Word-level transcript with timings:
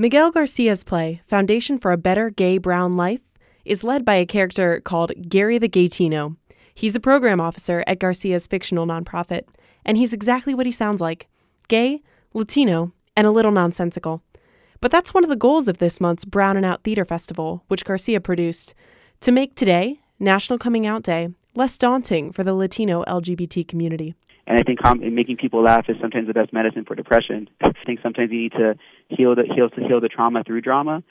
Miguel 0.00 0.30
Garcia's 0.30 0.84
play, 0.84 1.22
Foundation 1.26 1.76
for 1.76 1.90
a 1.90 1.96
Better 1.96 2.30
Gay 2.30 2.56
Brown 2.56 2.92
Life, 2.92 3.34
is 3.64 3.82
led 3.82 4.04
by 4.04 4.14
a 4.14 4.24
character 4.24 4.80
called 4.80 5.10
Gary 5.28 5.58
the 5.58 5.68
Gaytino. 5.68 6.36
He's 6.72 6.94
a 6.94 7.00
program 7.00 7.40
officer 7.40 7.82
at 7.84 7.98
Garcia's 7.98 8.46
fictional 8.46 8.86
nonprofit, 8.86 9.42
and 9.84 9.98
he's 9.98 10.12
exactly 10.12 10.54
what 10.54 10.66
he 10.66 10.70
sounds 10.70 11.00
like 11.00 11.26
gay, 11.66 12.00
Latino, 12.32 12.92
and 13.16 13.26
a 13.26 13.32
little 13.32 13.50
nonsensical. 13.50 14.22
But 14.80 14.92
that's 14.92 15.12
one 15.12 15.24
of 15.24 15.30
the 15.30 15.34
goals 15.34 15.66
of 15.66 15.78
this 15.78 16.00
month's 16.00 16.24
Brown 16.24 16.56
and 16.56 16.64
Out 16.64 16.84
Theater 16.84 17.04
Festival, 17.04 17.64
which 17.66 17.84
Garcia 17.84 18.20
produced, 18.20 18.76
to 19.22 19.32
make 19.32 19.56
today, 19.56 19.98
National 20.20 20.60
Coming 20.60 20.86
Out 20.86 21.02
Day, 21.02 21.30
less 21.56 21.76
daunting 21.76 22.30
for 22.30 22.44
the 22.44 22.54
Latino 22.54 23.02
LGBT 23.06 23.66
community. 23.66 24.14
And 24.48 24.58
I 24.58 24.62
think 24.62 24.80
com- 24.80 25.00
making 25.14 25.36
people 25.36 25.62
laugh 25.62 25.84
is 25.88 25.96
sometimes 26.00 26.26
the 26.26 26.32
best 26.32 26.54
medicine 26.54 26.84
for 26.86 26.94
depression. 26.94 27.48
I 27.60 27.70
think 27.84 28.00
sometimes 28.02 28.32
you 28.32 28.40
need 28.40 28.52
to 28.52 28.76
heal 29.10 29.34
the 29.34 29.44
heal 29.44 29.68
to 29.68 29.80
heal 29.86 30.00
the 30.00 30.08
trauma 30.08 30.42
through 30.42 30.62
drama. 30.62 31.04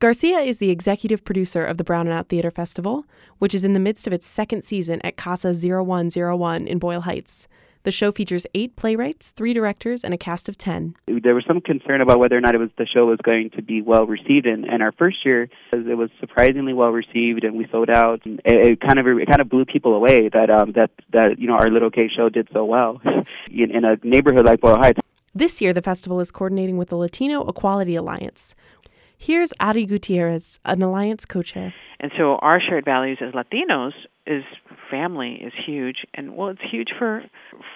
Garcia 0.00 0.38
is 0.38 0.58
the 0.58 0.70
executive 0.70 1.24
producer 1.24 1.64
of 1.64 1.76
the 1.76 1.84
Brown 1.84 2.06
and 2.06 2.14
Out 2.14 2.28
Theater 2.28 2.50
Festival, 2.50 3.04
which 3.38 3.54
is 3.54 3.64
in 3.64 3.74
the 3.74 3.80
midst 3.80 4.06
of 4.06 4.12
its 4.12 4.26
second 4.26 4.62
season 4.62 5.00
at 5.02 5.16
Casa 5.16 5.54
0101 5.54 6.66
in 6.66 6.78
Boyle 6.78 7.02
Heights. 7.02 7.48
The 7.82 7.90
show 7.90 8.12
features 8.12 8.46
eight 8.54 8.76
playwrights, 8.76 9.30
three 9.30 9.54
directors, 9.54 10.04
and 10.04 10.12
a 10.12 10.18
cast 10.18 10.50
of 10.50 10.58
ten. 10.58 10.94
There 11.06 11.34
was 11.34 11.44
some 11.46 11.62
concern 11.62 12.02
about 12.02 12.18
whether 12.18 12.36
or 12.36 12.40
not 12.40 12.54
it 12.54 12.58
was 12.58 12.68
the 12.76 12.86
show 12.86 13.06
was 13.06 13.18
going 13.22 13.50
to 13.50 13.62
be 13.62 13.80
well 13.80 14.06
received, 14.06 14.46
and, 14.46 14.66
and 14.66 14.82
our 14.82 14.92
first 14.92 15.24
year 15.24 15.48
it 15.72 15.96
was 15.96 16.10
surprisingly 16.20 16.74
well 16.74 16.90
received, 16.90 17.42
and 17.42 17.56
we 17.56 17.66
sold 17.70 17.88
out. 17.88 18.20
And 18.26 18.40
it, 18.44 18.72
it 18.72 18.80
kind 18.80 18.98
of 18.98 19.06
it 19.06 19.26
kind 19.28 19.40
of 19.40 19.48
blew 19.48 19.64
people 19.64 19.94
away 19.94 20.28
that 20.28 20.50
um, 20.50 20.72
that 20.72 20.90
that 21.14 21.38
you 21.38 21.46
know 21.46 21.54
our 21.54 21.70
little 21.70 21.88
gay 21.88 22.10
show 22.14 22.28
did 22.28 22.48
so 22.52 22.66
well 22.66 23.00
in, 23.50 23.70
in 23.70 23.84
a 23.86 23.96
neighborhood 24.02 24.44
like 24.44 24.60
Boyle 24.60 24.76
Heights. 24.76 25.00
This 25.34 25.60
year, 25.60 25.72
the 25.72 25.80
festival 25.80 26.18
is 26.18 26.32
coordinating 26.32 26.76
with 26.76 26.88
the 26.88 26.96
Latino 26.96 27.46
Equality 27.48 27.94
Alliance. 27.94 28.56
Here's 29.22 29.52
Ari 29.60 29.84
Gutierrez, 29.84 30.58
an 30.64 30.80
alliance 30.80 31.26
co-chair. 31.26 31.74
And 32.00 32.10
so 32.16 32.36
our 32.36 32.58
shared 32.58 32.86
values 32.86 33.18
as 33.20 33.34
Latinos 33.34 33.92
is 34.26 34.42
family 34.90 35.34
is 35.34 35.52
huge, 35.66 36.06
and 36.14 36.34
well, 36.34 36.48
it's 36.48 36.62
huge 36.72 36.88
for 36.98 37.22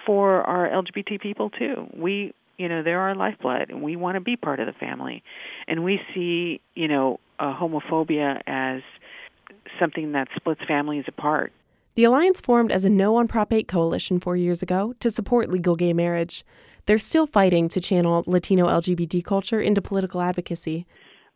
for 0.07 0.41
our 0.41 0.67
LGBT 0.67 1.21
people 1.21 1.51
too. 1.51 1.85
We, 1.95 2.33
you 2.57 2.67
know, 2.67 2.81
they're 2.81 2.99
our 2.99 3.13
lifeblood, 3.13 3.69
and 3.69 3.83
we 3.83 3.95
want 3.95 4.15
to 4.15 4.21
be 4.21 4.35
part 4.35 4.59
of 4.59 4.65
the 4.65 4.73
family, 4.73 5.21
and 5.67 5.83
we 5.83 5.99
see, 6.15 6.61
you 6.73 6.87
know, 6.87 7.19
uh, 7.37 7.53
homophobia 7.55 8.41
as 8.47 8.81
something 9.79 10.13
that 10.13 10.29
splits 10.35 10.61
families 10.67 11.05
apart. 11.07 11.53
The 11.93 12.05
alliance 12.05 12.41
formed 12.41 12.71
as 12.71 12.85
a 12.85 12.89
No 12.89 13.17
on 13.17 13.27
Prop 13.27 13.53
8 13.53 13.67
coalition 13.67 14.19
four 14.19 14.35
years 14.35 14.63
ago 14.63 14.95
to 14.99 15.11
support 15.11 15.51
legal 15.51 15.75
gay 15.75 15.93
marriage. 15.93 16.43
They're 16.87 16.97
still 16.97 17.27
fighting 17.27 17.69
to 17.69 17.79
channel 17.79 18.23
Latino 18.25 18.67
LGBT 18.67 19.23
culture 19.23 19.61
into 19.61 19.81
political 19.81 20.23
advocacy 20.23 20.87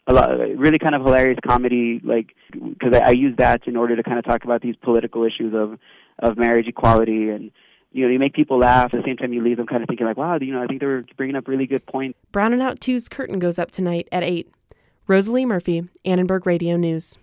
a 0.10 0.14
lot, 0.14 0.30
really 0.58 0.80
kind 0.80 0.96
of 0.96 1.04
hilarious 1.04 1.40
comedy, 1.46 2.02
like 2.04 2.36
because 2.52 2.94
I, 2.94 3.00
I 3.00 3.12
use 3.12 3.36
that 3.38 3.68
in 3.68 3.78
order 3.78 3.96
to 3.96 4.04
kind 4.04 4.18
of 4.18 4.26
talk 4.26 4.44
about 4.44 4.62
these 4.62 4.76
political 4.76 5.24
issues 5.24 5.54
of 5.54 5.80
of 6.20 6.38
marriage 6.38 6.68
equality 6.68 7.30
and 7.30 7.52
you 7.92 8.06
know, 8.06 8.12
you 8.12 8.20
make 8.20 8.34
people 8.34 8.60
laugh. 8.60 8.94
At 8.94 9.02
the 9.02 9.04
same 9.06 9.18
time, 9.18 9.34
you 9.34 9.44
leave 9.44 9.58
them 9.58 9.66
kind 9.66 9.82
of 9.82 9.88
thinking 9.88 10.06
like, 10.06 10.18
wow, 10.18 10.38
you 10.40 10.54
know, 10.54 10.62
I 10.62 10.68
think 10.68 10.80
they 10.80 10.86
were 10.86 11.06
bringing 11.18 11.36
up 11.36 11.48
really 11.48 11.66
good 11.66 11.86
points. 11.86 12.20
Brown 12.32 12.54
and 12.54 12.62
Out 12.62 12.80
2's 12.80 13.10
curtain 13.10 13.40
goes 13.40 13.58
up 13.58 13.72
tonight 13.72 14.08
at 14.12 14.24
8. 14.24 14.52
Rosalie 15.08 15.46
Murphy, 15.46 15.90
Annenberg 16.06 16.46
Radio 16.46 16.78
News. 16.78 17.18